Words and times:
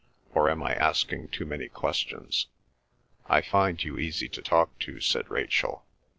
Or 0.33 0.49
am 0.49 0.63
I 0.63 0.73
asking 0.73 1.27
too 1.27 1.45
many 1.45 1.67
questions?" 1.69 2.47
"I 3.29 3.41
find 3.41 3.83
you 3.83 3.99
easy 3.99 4.27
to 4.29 4.41
talk 4.41 4.79
to," 4.79 4.99
said 4.99 5.29
Rachel. 5.29 5.85